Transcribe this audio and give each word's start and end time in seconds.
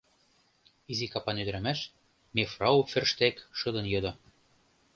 —изи 0.91 1.07
капан 1.13 1.37
ӱдырамаш, 1.41 1.79
мефрау 2.35 2.77
Ферштег, 2.91 3.35
шыдын 3.59 3.85
йодо. 3.93 4.11